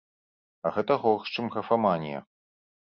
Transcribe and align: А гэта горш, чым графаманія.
А 0.69 0.71
гэта 0.77 0.97
горш, 1.05 1.27
чым 1.37 1.53
графаманія. 1.53 2.27